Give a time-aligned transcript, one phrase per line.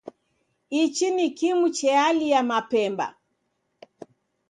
[0.81, 3.07] Ichi ni kimu chealia mapemba